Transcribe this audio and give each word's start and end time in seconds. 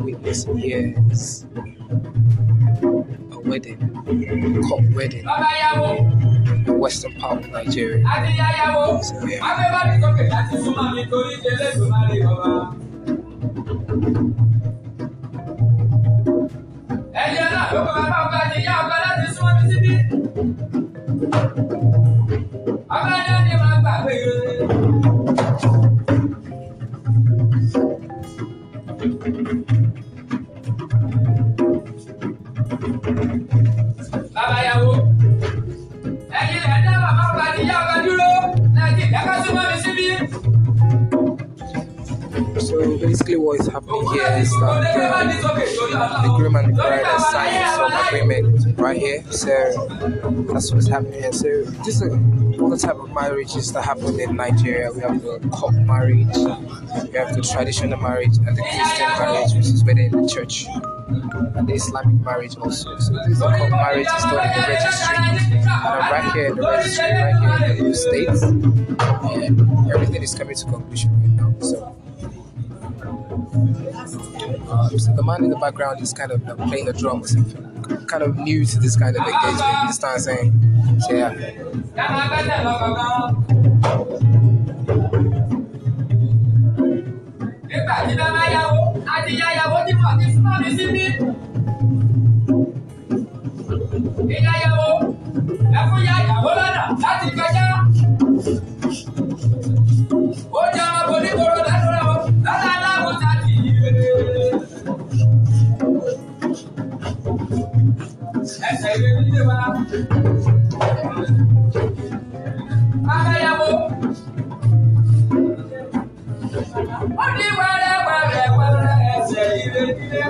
we're 0.00 0.16
witnessing 0.16 0.96
a 3.32 3.40
wedding, 3.48 3.78
cop 4.68 4.80
wedding 4.94 5.26
in 6.66 6.78
western 6.78 7.14
part 7.20 7.38
of 7.44 7.50
Nigeria. 7.50 8.04
So 9.02 9.26
yeah. 9.26 9.56
Ẹyẹ 17.20 17.44
náà 17.50 17.64
the 46.22 46.34
groom 46.36 46.56
and 46.56 46.68
the 46.68 46.72
bride 46.72 47.04
are 47.04 47.20
signing 47.30 47.66
some 47.76 47.92
agreement 48.06 48.78
right 48.78 48.98
here. 48.98 49.22
So 49.30 49.50
that's 50.52 50.72
what's 50.72 50.88
happening 50.88 51.20
here. 51.20 51.32
So 51.32 51.64
this 51.84 52.00
is 52.00 52.12
all 52.60 52.70
the 52.70 52.78
type 52.78 52.96
of 52.96 53.12
marriages 53.12 53.72
that 53.72 53.82
happen 53.82 54.18
in 54.20 54.36
Nigeria. 54.36 54.90
We 54.92 55.00
have 55.00 55.22
the 55.22 55.38
court 55.52 55.74
marriage, 55.74 56.26
we 56.26 57.18
have 57.18 57.34
the 57.34 57.42
traditional 57.42 57.98
marriage, 58.00 58.36
and 58.38 58.56
the 58.56 58.62
Christian 58.62 59.08
marriage, 59.18 59.52
which 59.54 59.66
is 59.66 59.84
within 59.84 60.10
the 60.12 60.28
church, 60.28 60.66
and 61.56 61.68
the 61.68 61.74
Islamic 61.74 62.24
marriage 62.24 62.56
also. 62.56 62.96
So 62.98 63.12
this 63.14 63.28
is 63.28 63.38
the 63.38 63.48
court 63.48 63.70
marriage 63.70 64.06
is 64.16 64.22
done 64.24 64.46
in 64.46 64.52
the 64.60 64.66
registry, 64.68 65.16
and 65.58 65.68
I'm 65.68 66.12
right 66.12 66.32
here 66.32 66.46
in 66.46 66.54
the 66.56 66.62
registry, 66.62 67.10
right 67.12 67.64
here 67.64 67.76
in 67.76 67.84
the 67.90 67.94
states, 67.94 68.42
and 68.42 69.90
everything 69.92 70.22
is 70.22 70.34
coming 70.34 70.56
to 70.56 70.64
conclusion 70.66 71.10
right 71.20 71.30
now. 71.30 71.54
So. 71.60 71.96
Um, 73.52 74.98
so 74.98 75.12
the 75.14 75.22
man 75.24 75.42
in 75.44 75.50
the 75.50 75.56
background 75.60 76.00
is 76.00 76.12
kind 76.12 76.30
of 76.30 76.46
uh, 76.48 76.54
playing 76.68 76.84
the 76.86 76.92
drums, 76.92 77.34
kind 78.06 78.22
of 78.22 78.36
new 78.38 78.64
to 78.64 78.78
this 78.78 78.96
kind 78.96 79.16
of 79.16 79.22
engagement. 79.26 79.58
What 79.58 80.04
I'm 80.04 80.18
saying? 80.20 81.00
So 81.00 81.14
yeah. 81.14 81.34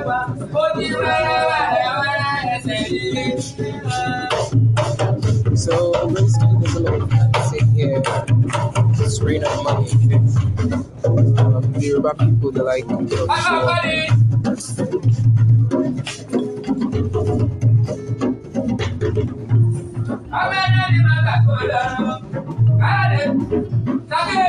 Wa. 0.08 0.18
Ó 0.60 0.64
ní 0.78 0.86
wẹ́rẹ́ 1.00 1.40
ẹsẹ̀ 2.54 2.80
wa. 3.86 3.98
So 5.64 5.74
a 5.92 6.06
of 6.06 7.10
dancing 7.10 7.68
here. 7.74 8.02
Rain 9.24 9.44
of 9.44 9.56
money. 9.64 9.90
Um, 11.04 11.72
the 11.72 11.80
Yoruba 11.86 12.12
people, 12.14 12.50
they 12.52 12.62
like, 12.62 12.88
you 12.88 12.96
know, 13.00 13.26
Bàbá 13.26 13.36
show 13.44 13.60
ọkọ 13.60 13.72
off. 13.72 13.84
ni. 13.84 13.98
Ọmọ 20.40 20.60
ẹni 20.84 20.98
màá 21.06 21.16
gbà 21.24 21.34
kó 21.46 21.54
lọ. 21.70 21.82
Káyọ̀dé, 22.80 23.24
sáké. 24.10 24.44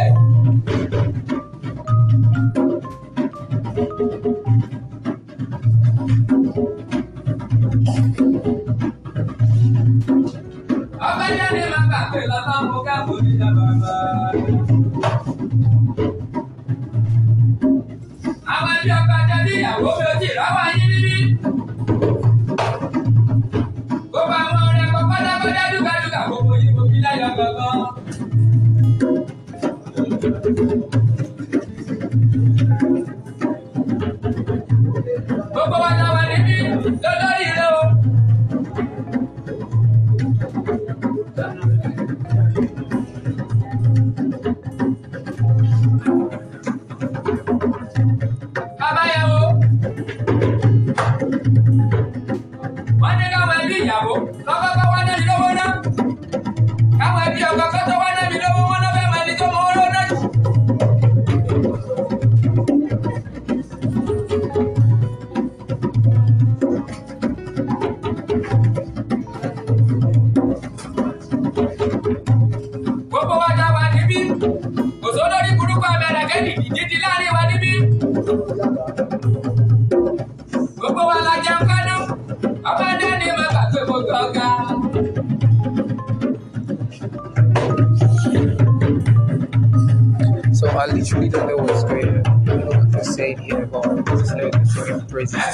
I 91.02 91.04
don't 91.04 91.48
know 91.48 91.58
what 91.58 92.92
they're 92.92 93.04
saying 93.04 93.40
here, 93.40 93.68
I 93.74 93.76
just 94.06 94.36
know 94.36 94.50
the 94.52 95.06
praises 95.10 95.40
ẹ 95.40 95.52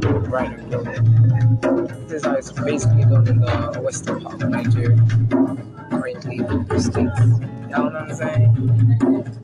to 0.00 0.08
the 0.12 0.20
right 0.28 0.52
in 0.58 0.68
the 0.70 0.78
middle. 0.84 1.86
This 2.08 2.24
is 2.26 2.52
basically 2.52 3.04
done 3.04 3.26
in 3.26 3.40
the 3.40 3.80
western 3.82 4.20
part 4.22 4.42
of 4.42 4.50
Nigeria, 4.50 4.98
currently 5.90 6.38
the 6.68 6.78
states. 6.78 7.20
You 7.20 7.68
know 7.72 7.84
what 7.84 7.96
I'm 7.96 8.14
saying? 8.14 8.50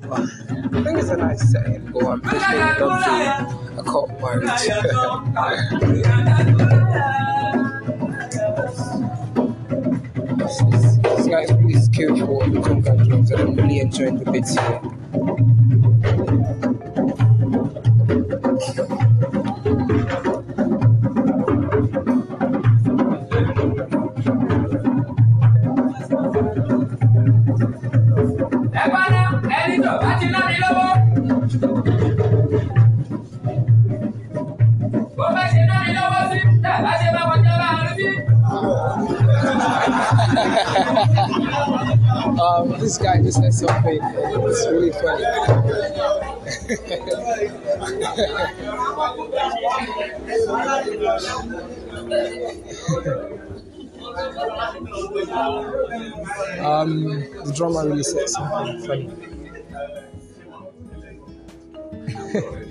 But 0.08 0.20
I 0.20 0.82
think 0.84 0.98
it's 0.98 1.08
a 1.08 1.16
nice 1.16 1.50
setting, 1.50 1.90
but 1.92 2.04
I'm 2.04 2.20
definitely 2.20 2.86
not 2.86 3.04
to 3.74 3.80
a 3.80 3.84
cult 3.84 4.10
marriage. 4.20 4.50
skillful 11.92 12.42
and 12.42 13.32
I'm 13.32 13.54
really 13.54 13.80
enjoying 13.80 14.18
the 14.18 14.30
bits 14.30 14.58
here. 14.58 14.91
Um, 42.42 42.70
this 42.80 42.98
guy 42.98 43.22
just 43.22 43.38
said 43.38 43.54
something. 43.54 43.98
It's 44.02 44.66
really 44.66 44.90
funny. 44.92 45.24
um, 56.60 57.20
the 57.44 57.52
drummer 57.54 57.86
really 57.88 58.02
said 58.02 58.28
something 58.28 58.86
funny. 58.86 59.10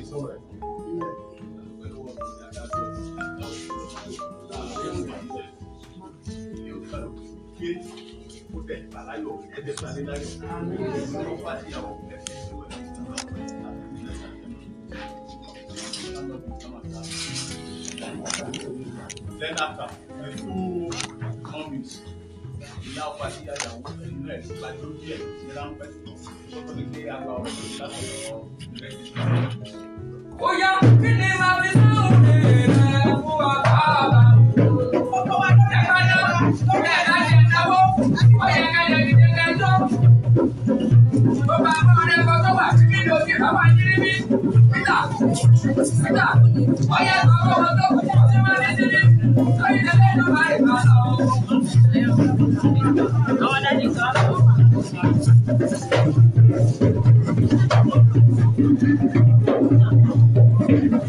Then 19.40 19.58
after, 19.58 19.88
the 20.22 20.38
two 20.38 20.90
mummies, 21.52 22.02
ìyá 22.88 23.04
ọba 23.12 23.25
tí 23.34 23.40
ìyá 23.46 23.54
ìyàwó 23.62 23.90
inú 24.08 24.30
ẹ̀ 24.34 24.42
ti 24.46 24.54
gbàdúró 24.60 24.90
díẹ̀ 25.02 25.19
ní 25.44 25.52
ráńpẹ́. 25.58 25.88
Tó 26.52 26.58
tó 26.68 26.72
ní 26.78 26.84
pé 26.94 27.00
àgbà 27.16 27.31
ọ̀rọ̀ 27.38 27.52
tó 27.58 27.63
láti 27.80 28.06
ọ̀rọ̀ 28.30 28.44
rẹ́gísítà. 28.81 29.24
ó 30.46 30.50
yá 30.62 30.72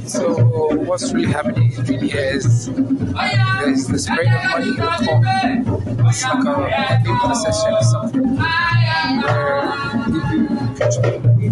So, 0.06 0.75
what's 0.85 1.12
really 1.12 1.31
happening 1.31 1.73
really 1.85 2.11
is 2.12 2.67
there's 2.67 3.87
the 3.87 3.99
spread 3.99 4.27
of 4.27 4.50
money 4.50 4.69
in 4.69 4.77
the. 4.77 6.06
It's 6.09 6.25
like 6.25 6.44
a, 6.44 6.50
a 6.50 7.00
big 7.05 7.19
procession 7.19 7.83
something 7.83 8.37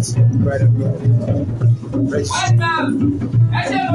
contribute 0.01 0.31
money 0.31 0.33
to 0.33 0.33
the 0.33 0.43
bride 0.43 0.61
and 0.61 0.75
groom 0.75 2.09
registry. 2.09 2.57
Um, 2.59 3.19
so 3.69 3.91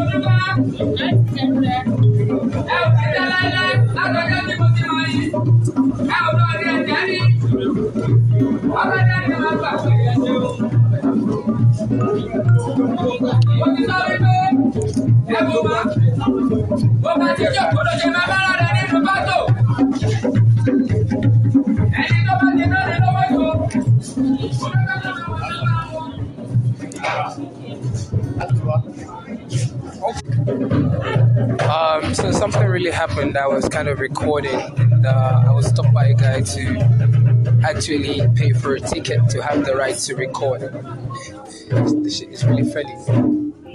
something 32.36 32.66
really 32.66 32.90
happened. 32.90 33.36
I 33.36 33.46
was 33.46 33.68
kind 33.68 33.88
of 33.88 33.98
recording, 33.98 34.60
and 34.78 35.06
uh, 35.06 35.44
I 35.46 35.52
was 35.52 35.66
stopped 35.66 35.92
by 35.92 36.06
a 36.06 36.14
guy 36.14 36.42
to 36.42 37.60
actually 37.64 38.26
pay 38.34 38.52
for 38.52 38.74
a 38.74 38.80
ticket 38.80 39.28
to 39.30 39.42
have 39.42 39.64
the 39.64 39.74
right 39.74 39.96
to 39.96 40.14
record. 40.14 40.60
The 40.60 42.10
shit 42.10 42.30
is 42.30 42.44
really 42.44 42.70
funny. 42.70 42.94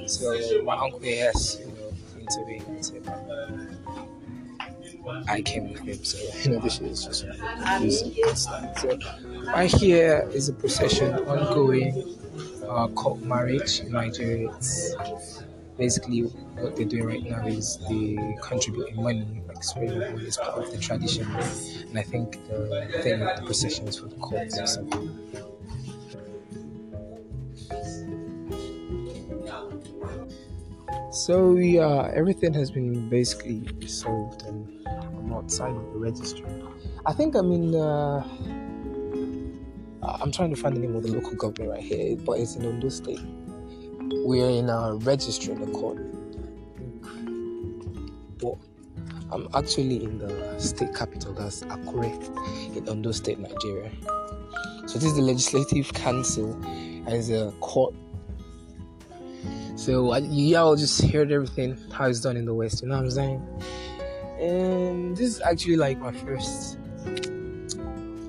So 0.07 0.63
my 0.63 0.77
uncle 0.77 0.99
has, 1.01 1.59
you 1.59 1.67
know, 1.67 1.93
intervened. 2.19 2.67
I 5.27 5.41
came 5.41 5.73
with 5.73 5.81
him, 5.81 6.03
so 6.03 6.17
you 6.43 6.55
know, 6.55 6.61
this 6.61 6.79
is 6.79 7.05
just 7.05 7.25
good 8.15 8.37
stuff. 8.37 8.79
So 8.79 8.97
right 9.47 9.71
here 9.71 10.29
is 10.33 10.47
a 10.49 10.53
procession 10.53 11.13
ongoing 11.27 12.17
uh, 12.69 12.87
called 12.89 13.23
marriage 13.23 13.79
in 13.79 13.91
Nigeria. 13.91 14.49
It's 14.55 14.93
basically 15.81 16.21
what 16.61 16.75
they're 16.75 16.85
doing 16.85 17.05
right 17.05 17.23
now 17.23 17.43
is 17.47 17.79
they 17.89 18.37
contributing 18.39 19.01
money, 19.01 19.41
like 19.47 19.63
spreading 19.63 19.97
money 19.97 20.27
is 20.27 20.37
part 20.37 20.59
of 20.59 20.71
the 20.71 20.77
tradition. 20.77 21.25
And 21.89 21.97
I 21.97 22.03
think 22.03 22.37
the 22.47 22.99
thing 23.01 23.19
with 23.19 23.35
the 23.37 23.41
procession 23.43 23.87
is 23.87 23.97
for 23.97 24.05
the 24.05 24.15
courts 24.17 24.59
or 24.59 24.67
something. 24.67 25.09
So 31.11 31.55
yeah, 31.55 32.11
everything 32.13 32.53
has 32.53 32.69
been 32.69 33.09
basically 33.09 33.65
solved 33.87 34.43
and 34.43 34.87
I'm 34.87 35.33
outside 35.33 35.75
of 35.75 35.93
the 35.93 35.99
registry. 35.99 36.45
I 37.07 37.13
think 37.13 37.33
I'm 37.33 37.51
in 37.51 37.73
uh, 37.73 38.21
I'm 40.03 40.31
trying 40.31 40.53
to 40.53 40.61
find 40.61 40.75
the 40.75 40.79
name 40.79 40.95
of 40.95 41.01
the 41.01 41.11
local 41.11 41.35
government 41.35 41.71
right 41.71 41.83
here, 41.83 42.15
but 42.17 42.33
it's 42.39 42.55
in 42.55 42.67
Ondo 42.67 42.89
State. 42.89 43.19
We're 44.13 44.49
in 44.49 44.69
a 44.69 44.95
registry 44.95 45.55
court. 45.73 45.97
But 48.39 48.55
I'm 49.31 49.47
actually 49.53 50.03
in 50.03 50.17
the 50.17 50.59
state 50.59 50.93
capital, 50.93 51.33
that's 51.33 51.63
Akure, 51.63 52.75
in 52.75 52.89
Ondo 52.89 53.11
State, 53.11 53.39
Nigeria. 53.39 53.89
So 54.87 54.99
this 54.99 55.05
is 55.05 55.15
the 55.15 55.21
Legislative 55.21 55.93
Council 55.93 56.59
as 57.07 57.29
a 57.29 57.53
court. 57.61 57.95
So 59.75 60.13
y'all 60.17 60.75
just 60.75 61.01
heard 61.05 61.31
everything 61.31 61.77
how 61.91 62.07
it's 62.07 62.19
done 62.19 62.35
in 62.35 62.45
the 62.45 62.53
West, 62.53 62.81
you 62.81 62.89
know 62.89 62.95
what 62.95 63.05
I'm 63.05 63.11
saying? 63.11 63.61
And 64.39 65.15
this 65.15 65.35
is 65.35 65.41
actually 65.41 65.77
like 65.77 65.99
my 65.99 66.11
first 66.11 66.77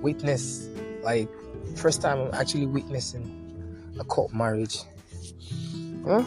witness, 0.01 0.69
like 1.03 1.29
first 1.75 2.01
time 2.03 2.21
I'm 2.21 2.35
actually 2.35 2.67
witnessing 2.67 3.95
a 3.99 4.05
court 4.05 4.33
marriage. 4.33 4.79
Huh? 6.05 6.25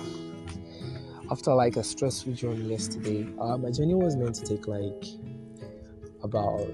After 1.29 1.53
like 1.53 1.75
a 1.75 1.83
stressful 1.83 2.33
journey 2.33 2.69
yesterday, 2.69 3.27
uh, 3.39 3.57
my 3.57 3.71
journey 3.71 3.95
was 3.95 4.15
meant 4.15 4.35
to 4.35 4.45
take 4.45 4.67
like 4.67 5.05
about 6.23 6.65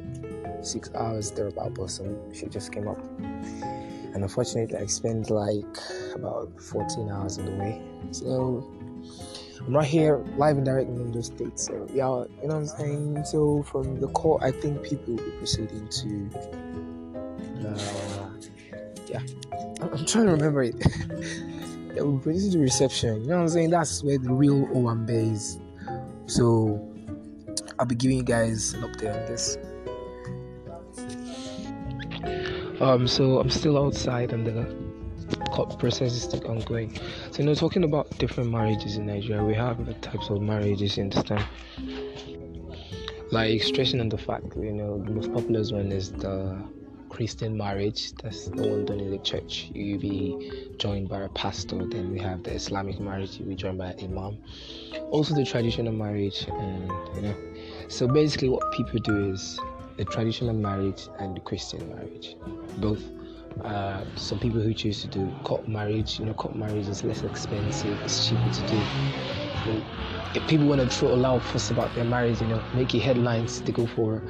six 0.62 0.92
hours 0.94 1.32
thereabout, 1.32 1.74
but 1.74 1.90
some 1.90 2.34
shit 2.34 2.52
just 2.52 2.72
came 2.72 2.88
up, 2.88 3.00
and 3.20 4.18
unfortunately, 4.18 4.78
I 4.78 4.86
spent 4.86 5.30
like 5.30 5.78
about 6.14 6.62
14 6.62 7.10
hours 7.10 7.40
on 7.40 7.46
the 7.46 7.52
way. 7.52 7.82
So 8.12 8.70
I'm 9.66 9.76
right 9.76 9.88
here 9.88 10.18
live 10.38 10.58
and 10.58 10.66
direct 10.66 10.90
in 10.90 11.12
those 11.12 11.28
states. 11.28 11.66
So 11.66 11.88
yeah, 11.94 12.06
you 12.06 12.48
know 12.48 12.56
what 12.56 12.56
I'm 12.56 12.68
saying. 12.68 13.26
So 13.26 13.64
from 13.64 14.00
the 14.00 14.10
court, 14.10 14.44
I 14.44 14.52
think 14.52 14.84
people 14.84 15.16
will 15.16 15.24
be 15.24 15.32
proceeding 15.38 15.88
to. 15.88 16.30
Uh, 17.68 18.30
yeah, 19.08 19.22
I'm 19.82 19.94
I'm 19.94 20.06
trying 20.06 20.26
to 20.26 20.34
remember 20.34 20.64
it. 20.64 20.76
They 21.94 22.02
will 22.02 22.20
produce 22.20 22.54
the 22.54 22.60
reception. 22.60 23.22
You 23.22 23.28
know 23.28 23.36
what 23.38 23.42
I'm 23.44 23.50
saying? 23.50 23.70
That's 23.72 24.04
where 24.04 24.18
the 24.18 24.34
real 24.34 24.68
Owambe 24.68 25.34
is. 25.34 25.60
So 26.26 26.88
I'll 27.80 27.86
be 27.86 27.96
giving 27.96 28.18
you 28.18 28.24
guys 28.24 28.74
an 28.74 28.84
update 28.84 29.14
on 29.14 29.26
this. 29.26 29.58
Um, 32.82 33.08
so 33.08 33.40
I'm 33.40 33.50
still 33.50 33.78
outside 33.78 34.34
and 34.34 34.46
the 34.46 34.66
court 35.52 35.78
process 35.78 36.14
is 36.14 36.24
still 36.24 36.46
ongoing. 36.48 36.96
So 37.32 37.40
you 37.40 37.46
know, 37.46 37.54
talking 37.54 37.84
about 37.84 38.18
different 38.18 38.50
marriages 38.50 38.98
in 38.98 39.06
Nigeria, 39.06 39.44
we 39.44 39.54
have 39.54 39.86
the 39.86 39.94
types 39.96 40.30
of 40.30 40.42
marriages. 40.42 40.98
You 40.98 41.04
understand? 41.04 41.46
Like 43.32 43.62
stressing 43.64 44.00
on 44.00 44.10
the 44.10 44.18
fact, 44.18 44.56
you 44.56 44.72
know, 44.74 44.98
the 45.04 45.12
most 45.12 45.32
popular 45.34 45.62
one 45.72 45.92
is 45.92 46.12
the 46.12 46.58
Christian 47.12 47.58
marriage. 47.58 48.14
That's 48.24 48.46
the 48.46 48.68
one 48.68 48.86
done 48.86 49.02
in 49.02 49.12
the 49.12 49.18
church. 49.20 49.70
You 49.74 50.00
be 50.00 50.74
joined 50.78 51.10
by 51.10 51.22
a 51.22 51.30
pastor. 51.30 51.86
Then 51.86 52.12
we 52.12 52.20
have 52.20 52.42
the 52.44 52.54
Islamic 52.54 53.00
marriage. 53.00 53.38
You 53.38 53.46
be 53.46 53.56
joined 53.56 53.78
by 53.78 53.88
an 53.88 54.00
imam. 54.00 54.38
Also 55.12 55.36
the 55.36 55.46
traditional 55.46 55.92
marriage, 55.92 56.48
and 56.48 56.90
you 57.16 57.22
know. 57.22 57.36
So 57.90 58.08
basically, 58.08 58.50
what 58.50 58.64
people 58.72 59.00
do 59.00 59.32
is 59.32 59.60
the 59.98 60.06
traditional 60.06 60.54
marriage 60.54 61.10
and 61.20 61.36
the 61.36 61.42
Christian 61.42 61.88
marriage, 61.90 62.36
both. 62.78 63.04
Uh, 63.66 64.06
some 64.16 64.40
people 64.40 64.62
who 64.62 64.74
choose 64.74 65.02
to 65.02 65.08
do 65.08 65.30
court 65.44 65.68
marriage, 65.68 66.18
you 66.18 66.26
know, 66.26 66.34
court 66.34 66.56
marriage 66.56 66.88
is 66.88 67.04
less 67.04 67.22
expensive, 67.22 68.02
it's 68.02 68.26
cheaper 68.26 68.50
to 68.50 68.62
do. 68.68 68.82
If 70.34 70.48
people 70.48 70.68
want 70.68 70.80
to 70.80 70.88
throw 70.88 71.14
a 71.14 71.20
loud 71.20 71.44
fuss 71.44 71.70
about 71.70 71.94
their 71.94 72.06
marriage, 72.06 72.40
you 72.40 72.48
know, 72.48 72.64
make 72.74 72.96
it 72.96 73.02
headlines, 73.02 73.62
they 73.62 73.74
go 73.74 73.86
for 73.86 74.24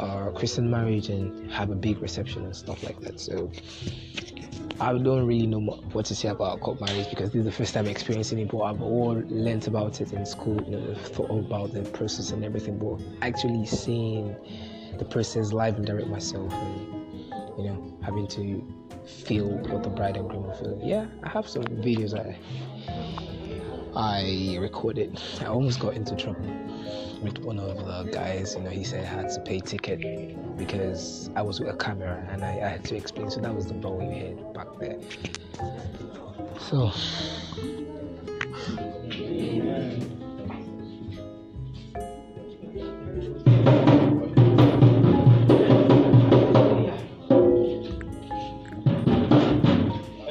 uh, 0.00 0.30
Christian 0.30 0.70
marriage 0.70 1.08
and 1.08 1.50
have 1.50 1.70
a 1.70 1.74
big 1.74 2.00
reception 2.00 2.44
and 2.44 2.56
stuff 2.56 2.82
like 2.82 3.00
that. 3.00 3.20
So 3.20 3.50
I 4.80 4.92
don't 4.92 5.26
really 5.26 5.46
know 5.46 5.60
what 5.92 6.06
to 6.06 6.14
say 6.14 6.28
about 6.28 6.60
court 6.60 6.80
marriage 6.80 7.10
because 7.10 7.32
this 7.32 7.40
is 7.40 7.44
the 7.44 7.52
first 7.52 7.74
time 7.74 7.86
experiencing 7.86 8.38
it, 8.38 8.50
but 8.50 8.60
I've 8.62 8.80
all 8.80 9.22
learnt 9.28 9.66
about 9.66 10.00
it 10.00 10.12
in 10.12 10.24
school, 10.24 10.58
you 10.64 10.70
know, 10.70 10.94
thought 10.94 11.30
about 11.30 11.74
the 11.74 11.82
process 11.82 12.30
and 12.30 12.44
everything, 12.44 12.78
but 12.78 12.98
actually 13.20 13.66
seeing 13.66 14.34
the 14.98 15.04
process 15.04 15.52
live 15.52 15.76
and 15.76 15.86
direct 15.86 16.08
myself 16.08 16.52
and, 16.52 16.86
you 17.58 17.64
know, 17.64 17.98
having 18.02 18.26
to 18.28 18.66
feel 19.06 19.48
what 19.48 19.82
the 19.82 19.90
bride 19.90 20.16
and 20.16 20.30
groom 20.30 20.48
are 20.48 20.54
feeling. 20.54 20.80
Yeah, 20.82 21.06
I 21.22 21.28
have 21.28 21.46
some 21.48 21.64
videos 21.64 22.18
I 22.18 22.38
I 23.96 24.56
recorded. 24.60 25.20
I 25.40 25.46
almost 25.46 25.80
got 25.80 25.94
into 25.94 26.14
trouble 26.14 26.40
with 27.22 27.38
one 27.38 27.58
of 27.58 27.76
the 27.76 28.10
guys. 28.12 28.54
You 28.54 28.62
know, 28.62 28.70
he 28.70 28.84
said 28.84 29.04
I 29.04 29.08
had 29.08 29.30
to 29.30 29.40
pay 29.40 29.60
ticket 29.60 30.56
because 30.56 31.30
I 31.34 31.42
was 31.42 31.60
with 31.60 31.70
a 31.70 31.76
camera 31.76 32.24
and 32.30 32.44
I, 32.44 32.52
I 32.60 32.68
had 32.68 32.84
to 32.84 32.96
explain. 32.96 33.30
So 33.30 33.40
that 33.40 33.54
was 33.54 33.66
the 33.66 33.74
bow 33.74 33.94
we 33.94 34.18
had 34.18 34.54
back 34.54 34.68
there. 34.78 34.98
So. 36.60 36.92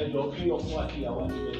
ẹjọ 0.00 0.22
kí 0.34 0.44
ọkọ 0.56 1.59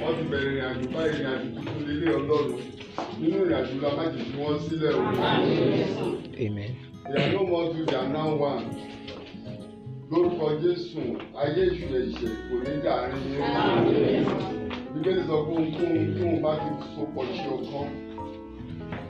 wọ́n 0.00 0.14
ti 0.18 0.24
bẹ̀rẹ̀ 0.30 0.50
ìrìn 0.52 0.66
àjò 0.70 0.86
bá 0.94 1.02
tuntun 1.54 1.80
lílé 1.88 2.06
ọlọ́run 2.18 2.62
nínú 3.20 3.36
ìrìn 3.42 3.56
la 3.82 3.88
má 3.96 4.04
jèjì 4.14 4.34
wọ́n 4.42 4.56
sílẹ̀ 4.64 4.92
o. 4.98 5.02
Amen. 6.44 6.70
mọ 7.50 7.58
tu 7.72 7.80
jàǹdà 7.90 8.22
wà 8.40 8.52
lórúkọ 10.10 10.46
Jésù 10.62 11.00
ayé 11.42 11.62
ìṣúná 11.70 11.98
ìṣe 12.08 12.28
kò 12.46 12.54
ní 12.64 12.72
dàárín 12.84 13.24
yín. 13.32 14.24
Bíbélì 14.92 15.22
sọ 15.28 15.34
pé 15.46 15.50
ohunkóhun 15.52 16.04
tí 16.14 16.20
òun 16.26 16.36
bá 16.44 16.52
ti 16.62 16.68
sopọ̀ 16.94 17.24
sí 17.34 17.44
ọkàn 17.56 17.88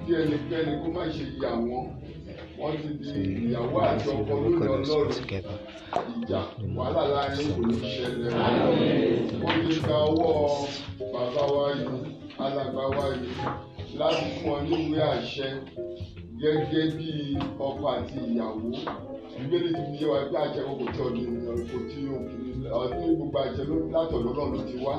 kí 0.04 0.12
ẹnikẹ́ni 0.20 0.72
kó 0.82 0.86
má 0.96 1.02
ṣe 1.14 1.24
yà 1.42 1.50
wọ́n. 1.68 1.86
Wọ́n 2.58 2.74
ti 2.82 2.88
di 3.02 3.12
ìyàwó 3.46 3.76
àti 3.90 4.08
ọkọ 4.18 4.34
lónìí 4.42 4.68
ọlọ́run. 4.76 5.12
ìjà 6.14 6.40
wàhálà 6.76 7.02
láàárín 7.14 7.48
kò 7.56 7.60
ní 7.68 7.74
ṣẹlẹ̀. 7.94 8.32
Wọ́n 9.42 9.58
ti 9.66 9.74
gba 9.84 9.96
ọwọ́ 10.10 10.32
bàbá 11.12 11.42
wa 11.54 11.64
yìí 11.78 11.98
alàgbà 12.44 12.82
wa 12.96 13.04
yìí 13.20 13.32
láti 14.00 14.24
fún 14.36 14.50
ọ 14.54 14.56
ní 14.66 14.74
ìwé 14.86 15.00
àṣẹ 15.14 15.48
gẹ́gẹ́ 16.40 16.84
bí 16.96 17.08
ọkọ 17.66 17.84
àti 17.96 18.16
ìyàwó. 18.30 18.68
Bíbélì 19.38 19.70
ti 19.76 19.82
fi 19.90 19.96
yé 20.04 20.06
wa 20.12 20.18
pé 20.30 20.36
àṣẹ 20.44 20.60
kò 20.66 20.72
tí 20.94 21.00
ọdún 21.06 21.32
kò 21.70 21.78
tí 21.90 22.00
ọdún 22.80 23.10
gbogbo 23.16 23.38
àṣẹ 23.46 23.62
látọ̀dọ̀ 23.94 24.32
náà 24.36 24.46
ló 24.52 24.58
ti 24.68 24.76
wá. 24.84 24.94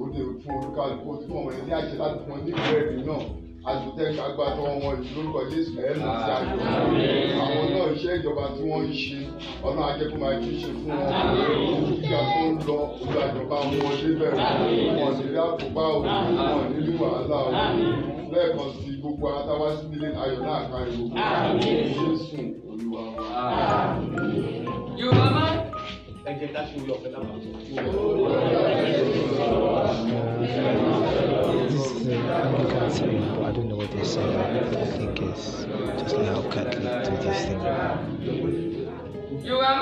Ó 0.00 0.02
lè 0.12 0.20
fún 0.42 0.54
olúkálùkù 0.58 1.06
ó 1.12 1.16
ti 1.18 1.24
fún 1.28 1.38
ọmọ 1.40 1.50
yẹn 1.56 1.64
ní 1.66 1.72
àṣẹ 1.80 1.94
láti 2.02 2.18
fún 2.24 2.34
ọ 2.34 2.38
ní 2.44 2.50
ìwé 2.58 2.76
ẹ̀rí 2.80 3.02
náà 3.08 3.20
àtúntẹ̀ 3.70 4.08
agbátọ́ 4.26 4.66
wọn 4.82 4.96
lórúkọ 5.14 5.40
jésù 5.50 5.72
ẹ̀ 5.88 5.94
mú 6.00 6.08
sí 6.22 6.30
àwọn 7.44 7.66
náà 7.74 7.86
iṣẹ́ 7.94 8.16
ìjọba 8.18 8.44
tí 8.54 8.62
wọ́n 8.70 8.82
ń 8.88 8.92
ṣe. 9.02 9.18
Ọ̀nà 9.68 9.82
ajẹ́kùn 9.90 10.20
máa 10.22 10.34
tún 10.42 10.54
ṣe 10.60 10.68
fún 10.80 10.92
wọn. 11.00 11.10
Ojú 11.72 11.94
tó 12.10 12.18
ń 12.52 12.54
lọ 12.68 12.76
ojú 13.02 13.16
àjọba 13.24 13.56
wọn 13.60 13.94
débẹ̀ 14.00 14.30
wọn 14.98 15.10
ní 15.16 15.24
rí 15.30 15.36
àkóbá 15.46 15.82
o. 15.94 15.98
Wọn 16.52 16.64
ní 16.70 16.76
rí 16.86 16.92
wàhálà 17.00 17.38
o. 17.48 17.50
Lẹ́ẹ̀kan 18.32 18.68
sí 18.78 18.90
gbogbo 19.00 19.26
atáwá 19.38 19.66
sí 19.78 19.84
nílé 19.90 20.08
ayọ̀ 20.22 20.40
náà 20.46 20.60
kárí 20.70 20.92
gbogbo 20.96 21.18
jésù 21.62 22.38
olúwa 22.70 23.02
wa. 23.14 23.22
Yorùbá 25.00 25.26
máa 25.36 25.52
ń 25.54 25.58
ẹ 26.28 26.32
jẹ́ 26.40 26.48
ká 26.54 26.60
ṣe 26.68 26.74
orí 26.80 26.90
ọ̀fẹ́ 26.96 27.10
lápapọ̀. 27.14 27.42
Is 32.04 32.10
the 32.10 32.16
Anglican 32.16 32.90
ceremony, 32.90 33.34
but 33.34 33.44
I 33.46 33.52
don't 33.52 33.66
know 33.66 33.76
what 33.76 33.90
they 33.90 34.04
say. 34.04 34.20
I 34.20 34.84
think 34.84 35.22
it's 35.22 35.64
just 36.02 36.14
like 36.14 36.26
how 36.26 36.42
Catholic 36.50 37.02
do 37.02 37.16
this 37.16 37.46
thing. 37.46 37.60
You 39.42 39.54
are 39.56 39.78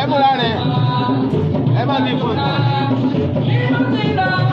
ẹ 0.00 0.02
múra 0.10 0.30
rẹ. 0.40 0.50
Ẹ 1.80 1.84
má 1.88 1.96
ní 2.04 2.12
fún 2.20 2.36
So 4.18 4.47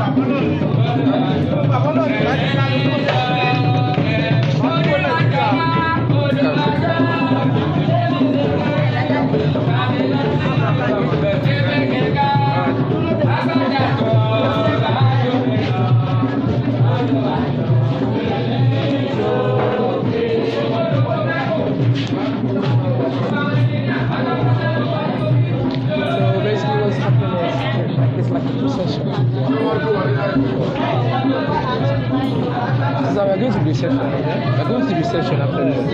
We're 33.35 33.41
going 33.41 33.51
to 33.51 33.59
the 33.59 33.65
reception. 33.65 33.97
Yeah? 33.97 34.63
We're 34.63 34.69
going 34.69 34.81
to 34.83 34.87
the 34.87 34.95
reception 34.95 35.41
after 35.41 35.65
this. 35.65 35.91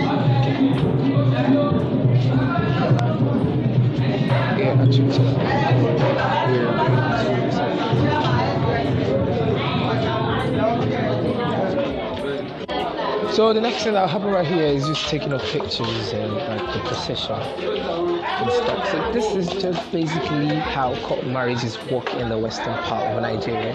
Yeah, 4.60 4.80
actually. 4.80 5.10
So 5.10 5.22
So 13.32 13.54
the 13.54 13.62
next 13.62 13.82
thing 13.82 13.94
that'll 13.94 14.08
happen 14.08 14.28
right 14.28 14.46
here 14.46 14.66
is 14.66 14.86
just 14.86 15.08
taking 15.08 15.32
of 15.32 15.40
pictures 15.40 16.12
and 16.12 16.34
like 16.34 16.74
the 16.74 16.80
procession 16.86 17.32
and 17.32 18.52
stuff. 18.52 18.90
So 18.90 19.12
this 19.12 19.34
is 19.34 19.48
just 19.62 19.90
basically 19.90 20.48
how 20.56 20.94
court 20.96 21.26
marriages 21.26 21.78
work 21.90 22.12
in 22.12 22.28
the 22.28 22.36
western 22.36 22.74
part 22.84 23.06
of 23.06 23.22
Nigeria. 23.22 23.74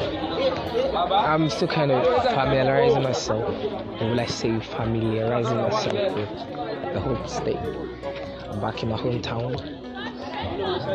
I'm 1.12 1.50
still 1.50 1.68
kind 1.68 1.92
of 1.92 2.06
familiarizing 2.36 3.02
myself, 3.02 3.48
will 4.00 4.20
I 4.20 4.28
say 4.28 4.60
familiarizing 4.60 5.58
myself 5.58 6.16
with 6.16 6.94
the 6.94 7.00
whole 7.00 7.28
state. 7.28 7.58
I'm 7.58 8.62
back 8.62 8.84
in 8.84 8.90
my 8.90 8.98
hometown. 8.98 9.87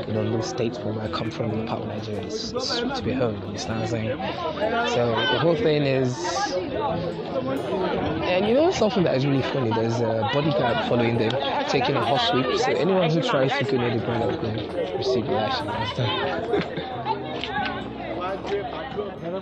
You 0.06 0.14
know, 0.14 0.22
little 0.22 0.42
states 0.42 0.78
where 0.78 1.00
I 1.00 1.08
come 1.08 1.30
from 1.30 1.56
the 1.58 1.64
part 1.66 1.82
of 1.82 1.88
Nigeria. 1.88 2.26
It's 2.26 2.50
sweet 2.50 2.94
to 2.94 3.02
be 3.02 3.12
home, 3.12 3.36
you 3.36 3.46
understand 3.48 3.80
what 3.80 3.84
I'm 3.84 3.90
saying? 3.90 4.88
So 4.94 5.10
the 5.10 5.38
whole 5.38 5.56
thing 5.56 5.82
is 5.82 6.16
and 8.32 8.46
you 8.48 8.54
know 8.54 8.70
something 8.70 9.02
that 9.04 9.16
is 9.16 9.26
really 9.26 9.42
funny? 9.42 9.70
There's 9.72 10.00
a 10.00 10.28
bodyguard 10.32 10.86
following 10.88 11.18
them, 11.18 11.32
taking 11.68 11.96
a 11.96 12.04
hot 12.04 12.20
sweep. 12.30 12.58
So 12.58 12.72
anyone 12.72 13.10
who 13.10 13.20
tries 13.22 13.56
to 13.58 13.64
go 13.64 13.78
near 13.78 13.98
the 13.98 14.04
ground 14.04 14.40
will 14.42 14.96
receive 14.96 15.26
the 15.26 15.38
action. 15.38 15.68
Understand? 15.68 17.18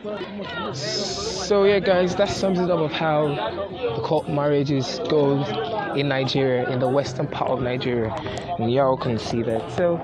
So 0.02 1.64
yeah, 1.64 1.78
guys, 1.78 2.16
that 2.16 2.30
sums 2.30 2.58
it 2.58 2.70
up 2.70 2.78
of 2.78 2.90
how 2.90 3.28
the 3.96 4.00
court 4.02 4.30
marriages 4.30 4.98
go 5.10 5.42
in 5.94 6.08
Nigeria, 6.08 6.70
in 6.70 6.78
the 6.80 6.88
western 6.88 7.26
part 7.26 7.50
of 7.50 7.60
Nigeria, 7.60 8.10
and 8.58 8.72
y'all 8.72 8.96
can 8.96 9.18
see 9.18 9.42
that. 9.42 9.70
So, 9.72 9.98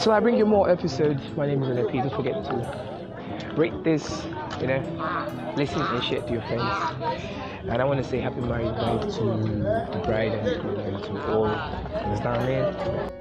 till 0.00 0.12
I 0.12 0.20
bring 0.20 0.36
you 0.36 0.46
more 0.46 0.70
episodes, 0.70 1.20
my 1.36 1.48
name 1.48 1.64
is 1.64 1.68
NP. 1.70 1.94
Don't 1.94 2.14
forget 2.14 2.44
to 2.44 3.54
rate 3.56 3.82
this, 3.82 4.24
you 4.60 4.68
know, 4.68 5.52
listen 5.56 5.80
and 5.80 6.04
share 6.04 6.20
to 6.22 6.32
your 6.32 6.42
friends. 6.42 6.62
And 7.68 7.82
I 7.82 7.84
want 7.84 8.00
to 8.02 8.08
say 8.08 8.20
happy 8.20 8.40
married 8.40 8.66
night 8.66 9.02
to 9.02 9.24
the 9.92 10.02
bride 10.04 10.32
and 10.32 11.02
to 11.04 11.26
all. 11.26 11.46
Understand, 11.46 12.46
man? 12.46 13.19